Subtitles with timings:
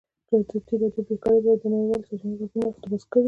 [0.35, 3.19] ازادي راډیو د بیکاري په اړه د نړیوالو سازمانونو راپورونه اقتباس کړي.